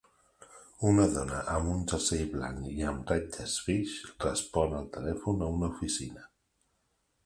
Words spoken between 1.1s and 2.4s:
dona amb un jersei